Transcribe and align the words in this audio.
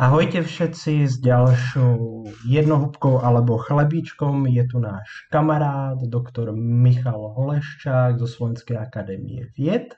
Ahojte 0.00 0.40
všetci 0.40 1.04
s 1.04 1.20
ďalšou 1.20 2.24
jednohúbkou 2.48 3.20
alebo 3.20 3.60
chlebíčkom. 3.60 4.48
Je 4.48 4.64
tu 4.64 4.80
náš 4.80 5.28
kamarád, 5.28 6.08
doktor 6.08 6.56
Michal 6.56 7.20
Holeščák 7.36 8.16
zo 8.16 8.24
Slovenskej 8.24 8.80
akadémie 8.80 9.52
vied 9.52 9.92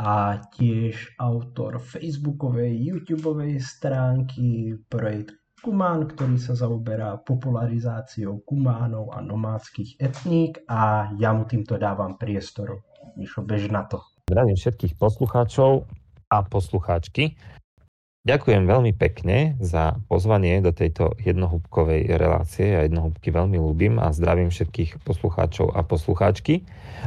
a 0.00 0.40
tiež 0.56 1.20
autor 1.20 1.76
facebookovej, 1.76 2.72
youtubeovej 2.72 3.60
stránky 3.60 4.80
projekt 4.88 5.36
Kumán, 5.60 6.08
ktorý 6.08 6.40
sa 6.40 6.56
zaoberá 6.56 7.20
popularizáciou 7.20 8.40
kumánov 8.48 9.12
a 9.12 9.20
nomádskych 9.20 10.00
etník 10.00 10.64
a 10.72 11.12
ja 11.20 11.36
mu 11.36 11.44
týmto 11.44 11.76
dávam 11.76 12.16
priestor. 12.16 12.80
Mišo, 13.20 13.44
bež 13.44 13.68
na 13.68 13.84
to. 13.84 14.00
Zdravím 14.32 14.56
všetkých 14.56 14.96
poslucháčov 14.96 15.84
a 16.32 16.38
poslucháčky. 16.48 17.36
Ďakujem 18.28 18.68
veľmi 18.68 18.92
pekne 18.92 19.56
za 19.56 19.96
pozvanie 20.04 20.60
do 20.60 20.68
tejto 20.68 21.16
jednohúbkovej 21.16 22.12
relácie. 22.12 22.76
Ja 22.76 22.84
jednohúbky 22.84 23.32
veľmi 23.32 23.56
ľúbim 23.56 23.96
a 23.96 24.12
zdravím 24.12 24.52
všetkých 24.52 25.00
poslucháčov 25.00 25.72
a 25.72 25.80
poslucháčky. 25.80 26.60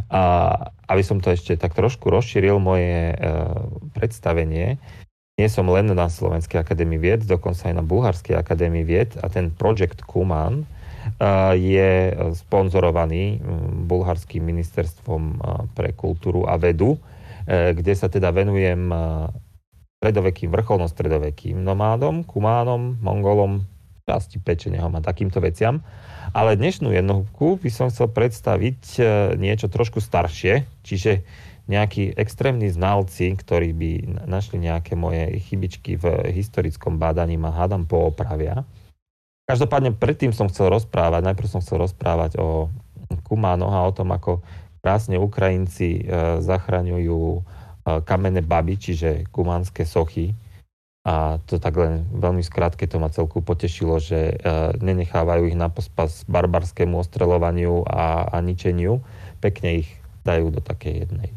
A 0.10 0.24
aby 0.90 1.04
som 1.06 1.22
to 1.22 1.30
ešte 1.30 1.62
tak 1.62 1.78
trošku 1.78 2.10
rozšíril 2.10 2.58
moje 2.58 3.14
e, 3.14 3.16
predstavenie, 3.94 4.82
nie 5.38 5.46
som 5.46 5.70
len 5.70 5.94
na 5.94 6.10
Slovenskej 6.10 6.58
akadémii 6.58 6.98
vied, 6.98 7.22
dokonca 7.30 7.70
aj 7.70 7.76
na 7.78 7.86
Bulharskej 7.86 8.34
akadémii 8.42 8.82
vied 8.82 9.14
a 9.22 9.30
ten 9.30 9.54
projekt 9.54 10.02
Kuman 10.02 10.66
e, 10.66 10.66
je 11.54 12.18
sponzorovaný 12.34 13.38
Bulharským 13.86 14.42
ministerstvom 14.42 15.22
e, 15.22 15.36
pre 15.78 15.94
kultúru 15.94 16.50
a 16.50 16.58
vedu, 16.58 16.98
kde 17.46 17.94
sa 17.98 18.06
teda 18.06 18.30
venujem 18.30 18.90
stredovekým, 20.02 20.50
vrcholno-stredovekým 20.50 21.62
nomádom, 21.62 22.26
kumánom, 22.26 22.98
mongolom, 23.06 23.70
časti 24.10 24.42
pečeného 24.42 24.90
a 24.90 24.98
takýmto 24.98 25.38
veciam. 25.38 25.86
Ale 26.34 26.58
dnešnú 26.58 26.90
jednohúbku 26.90 27.62
by 27.62 27.70
som 27.70 27.94
chcel 27.94 28.10
predstaviť 28.10 28.82
e, 28.98 29.02
niečo 29.38 29.70
trošku 29.70 30.02
staršie, 30.02 30.66
čiže 30.82 31.22
nejakí 31.70 32.18
extrémni 32.18 32.74
znalci, 32.74 33.38
ktorí 33.38 33.78
by 33.78 33.92
našli 34.26 34.66
nejaké 34.66 34.98
moje 34.98 35.38
chybičky 35.46 36.02
v 36.02 36.34
historickom 36.34 36.98
bádaní 36.98 37.38
ma 37.38 37.54
hádam 37.54 37.86
poopravia. 37.86 38.66
Každopádne 39.46 39.94
predtým 39.94 40.34
som 40.34 40.50
chcel 40.50 40.74
rozprávať, 40.74 41.30
najprv 41.30 41.46
som 41.46 41.62
chcel 41.62 41.78
rozprávať 41.78 42.42
o 42.42 42.74
kumánoch 43.30 43.70
a 43.70 43.86
o 43.86 43.94
tom, 43.94 44.10
ako 44.18 44.42
krásne 44.82 45.22
Ukrajinci 45.22 46.02
e, 46.02 46.42
zachraňujú 46.42 47.46
kamenné 47.86 48.46
baby, 48.46 48.78
čiže 48.78 49.26
kumanské 49.34 49.84
sochy. 49.86 50.38
A 51.02 51.42
to 51.50 51.58
tak 51.58 51.82
len 51.82 52.06
veľmi 52.14 52.46
skrátke 52.46 52.86
to 52.86 53.02
ma 53.02 53.10
celku 53.10 53.42
potešilo, 53.42 53.98
že 53.98 54.38
uh, 54.38 54.70
nenechávajú 54.78 55.50
ich 55.50 55.58
na 55.58 55.66
pospas 55.66 56.22
barbarskému 56.30 56.94
ostreľovaniu 57.02 57.90
a, 57.90 58.30
a 58.30 58.38
ničeniu. 58.38 59.02
Pekne 59.42 59.82
ich 59.82 59.90
dajú 60.22 60.54
do 60.54 60.62
takej 60.62 61.10
jednej, 61.10 61.34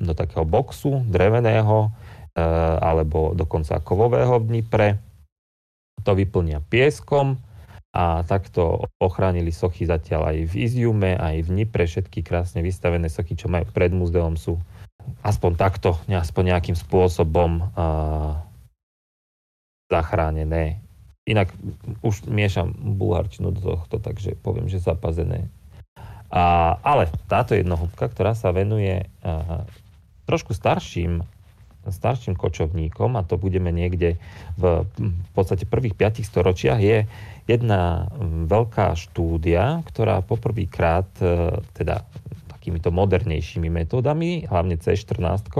do 0.00 0.16
takého 0.16 0.48
boxu 0.48 1.04
dreveného 1.12 1.92
uh, 1.92 2.80
alebo 2.80 3.36
dokonca 3.36 3.84
kovového 3.84 4.40
v 4.40 4.48
Dnipre. 4.48 4.88
To 6.08 6.16
vyplnia 6.16 6.64
pieskom 6.64 7.36
a 7.92 8.24
takto 8.24 8.88
ochránili 8.96 9.52
sochy 9.52 9.84
zatiaľ 9.84 10.32
aj 10.32 10.38
v 10.48 10.52
Iziume, 10.64 11.20
aj 11.20 11.44
v 11.44 11.48
Dnipre. 11.52 11.84
Všetky 11.84 12.24
krásne 12.24 12.64
vystavené 12.64 13.12
sochy, 13.12 13.36
čo 13.36 13.52
majú 13.52 13.68
pred 13.76 13.92
múzeom, 13.92 14.40
sú 14.40 14.56
aspoň 15.22 15.52
takto, 15.54 15.98
aspoň 16.08 16.56
nejakým 16.56 16.76
spôsobom 16.76 17.72
uh, 17.72 18.38
zachránené. 19.92 20.82
Inak 21.22 21.54
už 22.02 22.26
miešam 22.26 22.74
bulharčinu 22.74 23.54
do 23.54 23.62
tohto, 23.62 24.02
takže 24.02 24.34
poviem, 24.40 24.66
že 24.66 24.82
zapazené. 24.82 25.46
A, 26.32 26.74
ale 26.80 27.12
táto 27.28 27.54
jednohúbka, 27.54 28.08
ktorá 28.08 28.34
sa 28.34 28.50
venuje 28.50 29.06
uh, 29.22 29.62
trošku 30.26 30.56
starším 30.56 31.22
starším 31.90 32.38
kočovníkom, 32.38 33.18
a 33.18 33.26
to 33.26 33.34
budeme 33.34 33.74
niekde 33.74 34.14
v, 34.54 34.86
v 34.86 35.30
podstate 35.34 35.66
prvých 35.66 35.98
5 35.98 36.22
storočiach, 36.22 36.78
je 36.78 37.10
jedna 37.50 38.06
veľká 38.46 38.94
štúdia, 38.94 39.82
ktorá 39.90 40.22
poprvýkrát, 40.22 41.10
teda 41.74 42.06
takýmito 42.62 42.94
modernejšími 42.94 43.66
metódami, 43.66 44.46
hlavne 44.46 44.78
C14, 44.78 45.50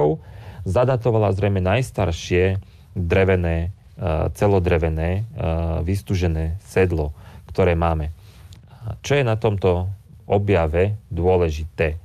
zadatovala 0.63 1.35
zrejme 1.35 1.59
najstaršie 1.59 2.63
drevené, 2.95 3.75
e, 3.99 4.31
celodrevené, 4.39 5.11
e, 5.11 5.23
vystúžené 5.83 6.63
sedlo, 6.63 7.11
ktoré 7.51 7.75
máme. 7.75 8.15
Čo 9.03 9.19
je 9.19 9.27
na 9.27 9.35
tomto 9.35 9.91
objave 10.31 10.95
dôležité? 11.11 11.99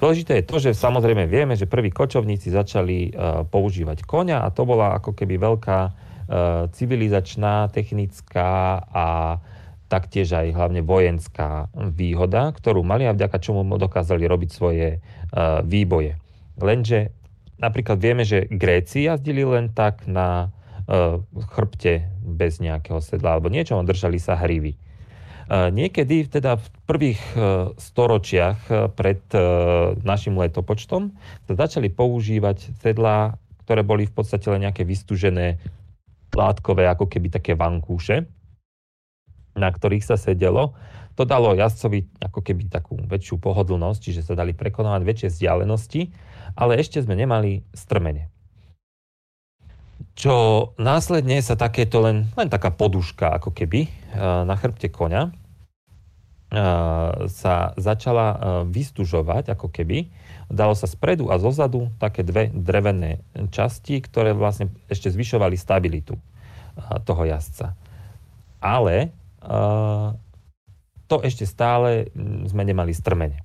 Dôležité 0.00 0.42
je 0.42 0.48
to, 0.48 0.56
že 0.58 0.70
samozrejme 0.74 1.28
vieme, 1.30 1.54
že 1.54 1.70
prví 1.70 1.94
kočovníci 1.94 2.50
začali 2.50 2.98
e, 3.06 3.10
používať 3.46 4.02
konia 4.02 4.42
a 4.42 4.50
to 4.50 4.66
bola 4.66 4.98
ako 4.98 5.14
keby 5.14 5.38
veľká 5.38 6.10
civilizačná, 6.72 7.68
technická 7.68 8.80
a 8.88 9.36
taktiež 9.92 10.32
aj 10.32 10.56
hlavne 10.56 10.80
vojenská 10.80 11.68
výhoda, 11.76 12.48
ktorú 12.56 12.80
mali 12.80 13.04
a 13.04 13.12
vďaka 13.12 13.36
čomu 13.36 13.60
dokázali 13.76 14.24
robiť 14.24 14.48
svoje 14.48 14.88
uh, 15.04 15.60
výboje. 15.60 16.16
Lenže 16.56 17.12
napríklad 17.60 18.00
vieme, 18.00 18.24
že 18.24 18.48
Gréci 18.48 19.04
jazdili 19.04 19.44
len 19.44 19.68
tak 19.76 20.08
na 20.08 20.48
uh, 20.88 21.20
chrbte 21.52 22.08
bez 22.24 22.56
nejakého 22.64 23.04
sedla 23.04 23.36
alebo 23.36 23.52
niečo, 23.52 23.76
držali 23.84 24.16
sa 24.16 24.40
hrivy. 24.40 24.72
Uh, 24.72 25.68
niekedy 25.68 26.24
teda 26.24 26.56
v 26.56 26.66
prvých 26.88 27.20
storočiach 27.80 28.92
pred 28.96 29.20
našim 30.04 30.36
letopočtom 30.36 31.12
sa 31.48 31.52
začali 31.56 31.88
používať 31.88 32.72
sedlá, 32.80 33.36
ktoré 33.64 33.80
boli 33.80 34.04
v 34.04 34.12
podstate 34.12 34.44
len 34.52 34.68
nejaké 34.68 34.84
vystúžené 34.84 35.56
látkové, 36.32 36.84
ako 36.88 37.08
keby 37.08 37.32
také 37.32 37.52
vankúše, 37.56 38.28
na 39.62 39.70
ktorých 39.70 40.02
sa 40.02 40.18
sedelo. 40.18 40.74
To 41.14 41.22
dalo 41.22 41.54
jazdcovi 41.54 42.08
ako 42.18 42.42
keby 42.42 42.66
takú 42.66 42.98
väčšiu 42.98 43.38
pohodlnosť, 43.38 44.00
čiže 44.02 44.26
sa 44.26 44.34
dali 44.34 44.56
prekonávať 44.56 45.02
väčšie 45.06 45.28
vzdialenosti, 45.30 46.10
ale 46.58 46.82
ešte 46.82 46.98
sme 46.98 47.14
nemali 47.14 47.62
strmene. 47.70 48.32
Čo 50.12 50.68
následne 50.76 51.40
sa 51.40 51.56
takéto 51.56 52.02
len, 52.02 52.28
len 52.36 52.48
taká 52.50 52.74
poduška 52.74 53.32
ako 53.38 53.54
keby 53.54 53.86
eh, 53.86 53.90
na 54.44 54.54
chrbte 54.58 54.90
konia 54.92 55.30
eh, 55.30 55.32
sa 57.30 57.72
začala 57.78 58.26
eh, 58.28 58.38
vystužovať 58.68 59.54
ako 59.54 59.72
keby. 59.72 60.10
Dalo 60.52 60.76
sa 60.76 60.84
spredu 60.84 61.32
a 61.32 61.40
zozadu 61.40 61.88
také 61.96 62.20
dve 62.20 62.52
drevené 62.52 63.24
časti, 63.48 64.04
ktoré 64.04 64.36
vlastne 64.36 64.68
ešte 64.92 65.08
zvyšovali 65.08 65.56
stabilitu 65.56 66.20
toho 67.08 67.22
jazdca. 67.24 67.72
Ale 68.60 69.16
to 71.06 71.16
ešte 71.20 71.44
stále 71.44 72.08
sme 72.48 72.62
nemali 72.62 72.94
strmene. 72.94 73.42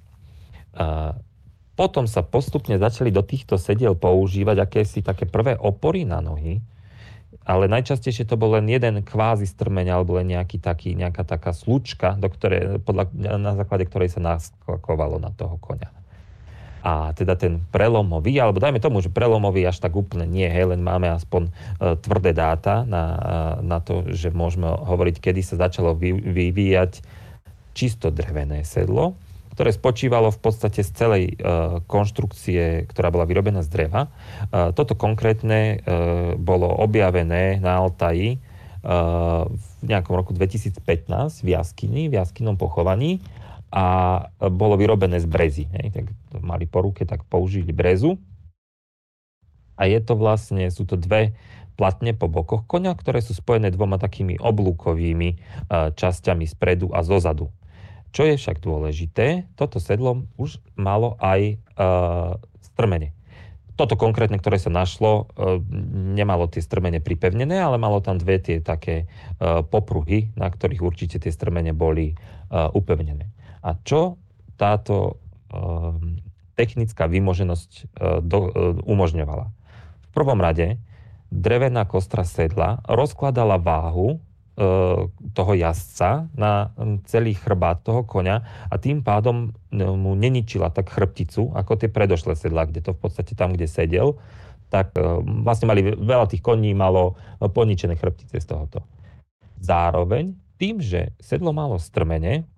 Potom 1.78 2.10
sa 2.10 2.26
postupne 2.26 2.78
začali 2.82 3.14
do 3.14 3.22
týchto 3.22 3.62
sediel 3.62 3.94
používať 3.94 4.66
akési 4.66 5.06
také 5.06 5.30
prvé 5.30 5.54
opory 5.54 6.10
na 6.10 6.22
nohy, 6.26 6.58
ale 7.46 7.70
najčastejšie 7.70 8.26
to 8.26 8.40
bol 8.40 8.56
len 8.58 8.66
jeden 8.66 9.06
kvázi 9.06 9.46
strmeň 9.46 9.94
alebo 9.94 10.18
len 10.18 10.34
nejaký 10.34 10.58
taký, 10.58 10.98
nejaká 10.98 11.22
taká 11.24 11.54
slučka, 11.54 12.18
do 12.18 12.28
ktoré, 12.34 12.82
podľa, 12.82 13.14
na 13.38 13.54
základe 13.54 13.86
ktorej 13.86 14.10
sa 14.10 14.20
naskakovalo 14.24 15.22
na 15.22 15.30
toho 15.32 15.56
konia. 15.62 15.94
A 16.86 17.12
teda 17.18 17.36
ten 17.36 17.62
prelomový, 17.74 18.38
alebo 18.38 18.62
dajme 18.62 18.82
tomu, 18.82 19.02
že 19.02 19.14
prelomový 19.14 19.66
až 19.66 19.82
tak 19.82 19.98
úplne 19.98 20.30
nie, 20.30 20.46
hej, 20.46 20.72
len 20.72 20.82
máme 20.82 21.10
aspoň 21.10 21.50
uh, 21.50 21.98
tvrdé 22.00 22.32
dáta 22.32 22.86
na, 22.86 23.04
uh, 23.04 23.20
na 23.66 23.82
to, 23.82 24.06
že 24.14 24.30
môžeme 24.34 24.70
hovoriť, 24.70 25.20
kedy 25.20 25.42
sa 25.42 25.56
začalo 25.58 25.98
vy, 25.98 26.14
vyvíjať 26.14 27.02
čisto 27.78 28.10
drevené 28.10 28.66
sedlo, 28.66 29.14
ktoré 29.58 29.74
spočívalo 29.74 30.30
v 30.30 30.40
podstate 30.42 30.86
z 30.86 30.92
celej 30.94 31.24
uh, 31.38 31.82
konštrukcie, 31.90 32.86
ktorá 32.90 33.10
bola 33.10 33.26
vyrobená 33.26 33.66
z 33.66 33.70
dreva. 33.74 34.10
Uh, 34.54 34.70
toto 34.74 34.94
konkrétne 34.94 35.82
uh, 35.82 36.38
bolo 36.38 36.70
objavené 36.78 37.58
na 37.58 37.82
Altaji 37.82 38.38
uh, 38.38 39.50
v 39.50 39.84
nejakom 39.86 40.14
roku 40.14 40.34
2015 40.34 41.42
v 41.42 41.48
jaskyni, 41.58 42.10
v 42.10 42.22
jaskynom 42.22 42.54
pochovaní 42.54 43.22
a 43.78 43.84
bolo 44.50 44.74
vyrobené 44.74 45.22
z 45.22 45.30
brezy. 45.30 45.70
Hej. 45.70 45.94
Tak 45.94 46.06
mali 46.42 46.66
po 46.66 46.82
ruke, 46.82 47.06
tak 47.06 47.22
použili 47.30 47.70
brezu. 47.70 48.18
A 49.78 49.86
je 49.86 50.02
to 50.02 50.18
vlastne, 50.18 50.66
sú 50.74 50.90
to 50.90 50.98
dve 50.98 51.38
platne 51.78 52.18
po 52.18 52.26
bokoch 52.26 52.66
konia, 52.66 52.98
ktoré 52.98 53.22
sú 53.22 53.38
spojené 53.38 53.70
dvoma 53.70 54.02
takými 54.02 54.42
oblúkovými 54.42 55.30
e, 55.30 55.38
časťami 55.94 56.50
spredu 56.50 56.90
a 56.90 57.06
zozadu. 57.06 57.54
Čo 58.10 58.26
je 58.26 58.34
však 58.42 58.66
dôležité, 58.66 59.46
toto 59.54 59.78
sedlo 59.78 60.26
už 60.42 60.58
malo 60.74 61.14
aj 61.22 61.54
e, 61.54 61.56
strmene. 62.66 63.14
toto 63.78 63.94
konkrétne, 63.94 64.42
ktoré 64.42 64.58
sa 64.58 64.74
našlo, 64.74 65.30
e, 65.38 65.62
nemalo 66.18 66.50
tie 66.50 66.66
strmene 66.66 66.98
pripevnené, 66.98 67.62
ale 67.62 67.78
malo 67.78 68.02
tam 68.02 68.18
dve 68.18 68.42
tie 68.42 68.58
také 68.58 69.06
e, 69.06 69.62
popruhy, 69.62 70.34
na 70.34 70.50
ktorých 70.50 70.82
určite 70.82 71.22
tie 71.22 71.30
strmene 71.30 71.78
boli 71.78 72.10
e, 72.10 72.16
upevnené. 72.74 73.37
A 73.62 73.78
čo 73.82 74.18
táto 74.58 75.22
technická 76.58 77.06
vymoženosť 77.06 77.94
umožňovala? 78.84 79.46
V 80.02 80.10
prvom 80.12 80.40
rade 80.42 80.82
drevená 81.30 81.86
kostra 81.86 82.26
sedla 82.26 82.82
rozkladala 82.90 83.62
váhu 83.62 84.20
E, 84.58 84.66
toho 85.38 85.54
jazdca 85.54 86.34
na 86.34 86.74
celý 87.06 87.38
chrbát 87.38 87.78
toho 87.86 88.02
koňa 88.02 88.42
a 88.74 88.76
tým 88.82 89.06
pádom 89.06 89.54
e, 89.70 89.86
mu 89.86 90.18
neničila 90.18 90.74
tak 90.74 90.90
chrbticu, 90.90 91.54
ako 91.54 91.78
tie 91.78 91.94
predošlé 91.94 92.34
sedla, 92.34 92.66
kde 92.66 92.82
to 92.82 92.98
v 92.98 93.00
podstate 93.06 93.38
tam, 93.38 93.54
kde 93.54 93.70
sedel, 93.70 94.18
tak 94.74 94.98
e, 94.98 95.06
vlastne 95.46 95.70
mali 95.70 95.86
veľa 95.86 96.26
tých 96.34 96.42
koní 96.42 96.74
malo 96.74 97.14
poničené 97.38 98.02
chrbtice 98.02 98.42
z 98.42 98.50
tohoto. 98.50 98.82
Zároveň 99.62 100.34
tým, 100.58 100.82
že 100.82 101.14
sedlo 101.22 101.54
malo 101.54 101.78
strmene, 101.78 102.50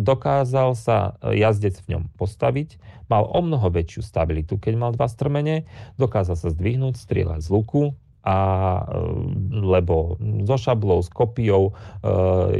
dokázal 0.00 0.78
sa 0.78 1.18
jazdec 1.22 1.78
v 1.84 1.96
ňom 1.96 2.02
postaviť, 2.14 2.78
mal 3.08 3.24
o 3.24 3.40
mnoho 3.40 3.72
väčšiu 3.72 4.04
stabilitu, 4.04 4.60
keď 4.60 4.74
mal 4.76 4.90
dva 4.94 5.08
strmene, 5.08 5.64
dokázal 5.96 6.36
sa 6.36 6.48
zdvihnúť, 6.52 6.94
strieľať 7.00 7.40
z 7.44 7.48
luku, 7.50 7.82
a, 8.28 8.36
e, 8.36 9.64
lebo 9.64 10.20
so 10.44 10.60
šablou, 10.60 11.00
s 11.00 11.08
kopiou 11.08 11.70
e, 11.70 11.72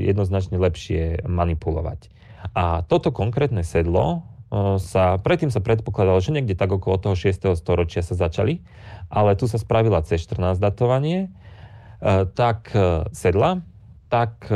jednoznačne 0.00 0.56
lepšie 0.56 1.28
manipulovať. 1.28 2.08
A 2.56 2.86
toto 2.86 3.12
konkrétne 3.12 3.60
sedlo 3.60 4.24
e, 4.48 4.80
sa, 4.80 5.20
predtým 5.20 5.52
sa 5.52 5.60
predpokladalo, 5.60 6.22
že 6.24 6.32
niekde 6.32 6.56
tak 6.56 6.72
okolo 6.72 6.96
toho 6.96 7.16
6. 7.18 7.52
storočia 7.58 8.00
sa 8.00 8.16
začali, 8.16 8.64
ale 9.12 9.36
tu 9.36 9.44
sa 9.44 9.60
spravila 9.60 10.00
C14 10.00 10.56
datovanie, 10.56 11.32
tak 12.38 12.70
sedla, 13.10 13.58
tak 14.06 14.46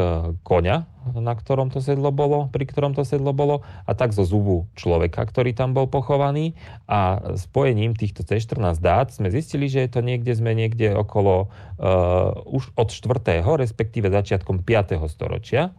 koňa, 0.46 0.91
na 1.14 1.34
ktorom 1.34 1.68
to 1.74 1.82
sedlo 1.82 2.14
bolo, 2.14 2.46
pri 2.54 2.64
ktorom 2.64 2.94
to 2.94 3.02
sedlo 3.02 3.34
bolo, 3.34 3.66
a 3.86 3.92
tak 3.92 4.14
zo 4.14 4.22
zubu 4.22 4.70
človeka, 4.78 5.26
ktorý 5.26 5.52
tam 5.52 5.74
bol 5.74 5.90
pochovaný. 5.90 6.54
A 6.86 7.18
spojením 7.34 7.98
týchto 7.98 8.22
C14 8.22 8.78
dát 8.78 9.10
sme 9.10 9.28
zistili, 9.34 9.66
že 9.66 9.90
to 9.90 10.00
niekde, 10.00 10.32
sme 10.32 10.54
niekde 10.54 10.94
okolo 10.94 11.48
uh, 11.48 12.36
už 12.46 12.74
od 12.78 12.88
4. 12.90 13.42
respektíve 13.42 14.08
začiatkom 14.08 14.62
5. 14.62 14.98
storočia. 15.10 15.74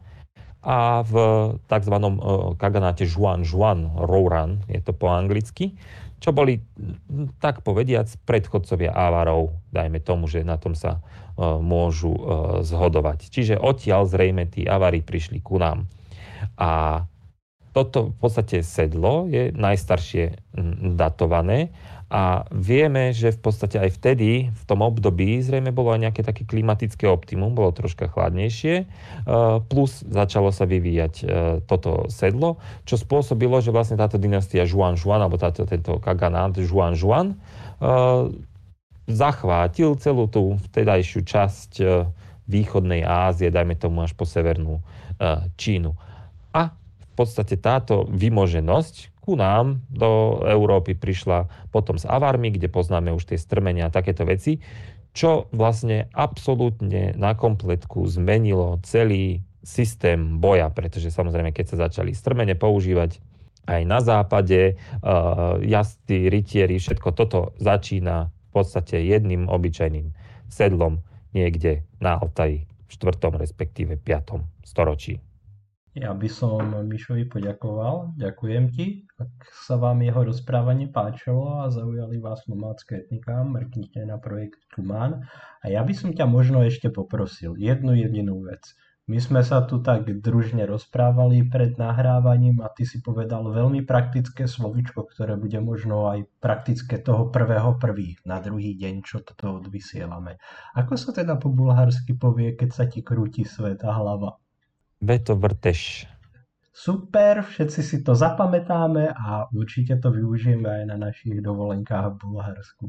A 0.64 1.04
v 1.04 1.16
tzv. 1.68 1.96
Uh, 2.00 2.56
kaganáte 2.56 3.04
Juan 3.04 3.44
Juan 3.44 3.92
Rouran, 4.00 4.64
je 4.72 4.80
to 4.80 4.96
po 4.96 5.12
anglicky, 5.12 5.76
čo 6.24 6.32
boli, 6.32 6.64
tak 7.44 7.68
povediac, 7.68 8.08
predchodcovia 8.24 8.96
Avarov, 8.96 9.60
dajme 9.76 10.00
tomu, 10.00 10.32
že 10.32 10.48
na 10.48 10.56
tom 10.56 10.72
sa 10.72 11.04
môžu 11.40 12.14
uh, 12.14 12.22
zhodovať. 12.62 13.30
Čiže 13.34 13.56
odtiaľ 13.58 14.06
zrejme 14.06 14.46
tí 14.46 14.70
Avari 14.70 15.02
prišli 15.02 15.42
ku 15.42 15.58
nám. 15.58 15.90
A 16.58 17.04
toto 17.74 18.14
v 18.14 18.18
podstate 18.22 18.62
sedlo 18.62 19.26
je 19.26 19.50
najstaršie 19.50 20.54
datované 20.94 21.74
a 22.14 22.46
vieme, 22.54 23.10
že 23.10 23.34
v 23.34 23.42
podstate 23.42 23.82
aj 23.82 23.98
vtedy, 23.98 24.54
v 24.54 24.64
tom 24.70 24.86
období, 24.86 25.42
zrejme 25.42 25.74
bolo 25.74 25.98
aj 25.98 26.06
nejaké 26.06 26.22
také 26.22 26.46
klimatické 26.46 27.10
optimum, 27.10 27.58
bolo 27.58 27.74
troška 27.74 28.06
chladnejšie, 28.06 28.76
e, 28.78 28.86
plus 29.66 30.06
začalo 30.06 30.54
sa 30.54 30.70
vyvíjať 30.70 31.14
e, 31.18 31.26
toto 31.66 32.06
sedlo, 32.14 32.62
čo 32.86 33.02
spôsobilo, 33.02 33.58
že 33.66 33.74
vlastne 33.74 33.98
táto 33.98 34.22
dynastia 34.22 34.70
Juan 34.70 34.94
Juan, 34.94 35.26
alebo 35.26 35.42
táto, 35.42 35.66
tento 35.66 35.98
kaganát 35.98 36.54
Juan, 36.62 36.94
e, 37.02 37.36
zachvátil 39.10 39.96
celú 40.00 40.30
tú 40.32 40.60
vtedajšiu 40.70 41.22
časť 41.24 41.72
východnej 42.48 43.04
Ázie, 43.04 43.52
dajme 43.52 43.76
tomu 43.80 44.04
až 44.04 44.16
po 44.16 44.28
severnú 44.28 44.84
Čínu. 45.56 45.96
A 46.52 46.72
v 46.74 47.12
podstate 47.16 47.56
táto 47.60 48.08
vymoženosť, 48.12 49.24
ku 49.24 49.40
nám 49.40 49.80
do 49.88 50.44
Európy 50.44 51.00
prišla 51.00 51.48
potom 51.72 51.96
s 51.96 52.04
Avarmi, 52.04 52.52
kde 52.52 52.68
poznáme 52.68 53.16
už 53.16 53.32
tie 53.32 53.40
strmenia 53.40 53.88
a 53.88 53.94
takéto 53.96 54.28
veci, 54.28 54.60
čo 55.16 55.48
vlastne 55.56 56.12
absolútne 56.12 57.16
na 57.16 57.32
kompletku 57.38 58.04
zmenilo 58.10 58.84
celý 58.84 59.46
systém 59.64 60.44
boja, 60.44 60.68
pretože 60.74 61.08
samozrejme, 61.14 61.56
keď 61.56 61.66
sa 61.72 61.88
začali 61.88 62.12
strmene 62.12 62.60
používať 62.60 63.22
aj 63.64 63.82
na 63.88 64.04
západe, 64.04 64.76
uh, 64.76 65.56
jazdí, 65.64 66.28
rytieri, 66.28 66.76
všetko 66.76 67.16
toto 67.16 67.56
začína 67.64 68.28
podstate 68.54 69.02
jedným 69.02 69.50
obyčajným 69.50 70.14
sedlom 70.48 71.02
niekde 71.34 71.82
na 71.98 72.22
Altaji 72.22 72.70
v 72.70 72.92
4. 72.94 73.34
respektíve 73.34 73.98
5. 73.98 74.64
storočí. 74.64 75.18
Ja 75.94 76.10
by 76.10 76.26
som 76.26 76.74
Mišovi 76.90 77.30
poďakoval. 77.30 78.18
Ďakujem 78.18 78.66
ti. 78.74 79.06
Ak 79.22 79.30
sa 79.66 79.78
vám 79.78 80.02
jeho 80.02 80.26
rozprávanie 80.26 80.90
páčilo 80.90 81.62
a 81.62 81.70
zaujali 81.70 82.18
vás 82.18 82.42
nomádske 82.50 83.06
etnika, 83.06 83.46
mrknite 83.46 84.02
na 84.02 84.18
projekt 84.18 84.58
Tumán. 84.74 85.22
A 85.62 85.70
ja 85.70 85.86
by 85.86 85.94
som 85.94 86.10
ťa 86.10 86.26
možno 86.26 86.66
ešte 86.66 86.90
poprosil 86.90 87.54
jednu 87.62 87.94
jedinú 87.94 88.42
vec. 88.42 88.74
My 89.04 89.20
sme 89.20 89.44
sa 89.44 89.68
tu 89.68 89.84
tak 89.84 90.08
družne 90.08 90.64
rozprávali 90.64 91.44
pred 91.52 91.76
nahrávaním 91.76 92.64
a 92.64 92.72
ty 92.72 92.88
si 92.88 93.04
povedal 93.04 93.44
veľmi 93.52 93.84
praktické 93.84 94.48
slovičko, 94.48 95.04
ktoré 95.12 95.36
bude 95.36 95.60
možno 95.60 96.08
aj 96.08 96.24
praktické 96.40 97.04
toho 97.04 97.28
prvého 97.28 97.76
prvý 97.76 98.16
na 98.24 98.40
druhý 98.40 98.80
deň, 98.80 99.04
čo 99.04 99.20
toto 99.20 99.60
odvysielame. 99.60 100.40
Ako 100.80 100.96
sa 100.96 101.12
teda 101.12 101.36
po 101.36 101.52
bulharsky 101.52 102.16
povie, 102.16 102.56
keď 102.56 102.70
sa 102.72 102.88
ti 102.88 103.04
krúti 103.04 103.44
sveta 103.44 103.92
hlava? 103.92 104.40
Veto 105.04 105.36
vrteš. 105.36 106.08
Super, 106.72 107.44
všetci 107.44 107.82
si 107.84 107.98
to 108.08 108.16
zapamätáme 108.16 109.12
a 109.12 109.52
určite 109.52 110.00
to 110.00 110.16
využijeme 110.16 110.66
aj 110.66 110.84
na 110.90 110.98
našich 111.12 111.44
dovolenkách 111.44 112.16
v 112.16 112.20
Bulharsku. 112.24 112.86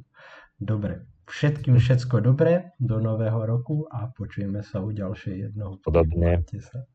Dobre, 0.63 1.11
všetkým 1.29 1.77
všetko 1.81 2.21
dobré 2.21 2.73
do 2.81 3.01
nového 3.01 3.43
roku 3.45 3.89
a 3.89 4.09
počujeme 4.13 4.61
sa 4.63 4.81
u 4.85 4.93
ďalšej 4.93 5.35
jednoho. 5.51 5.81
Podobne. 5.81 6.45
Sa. 6.61 6.87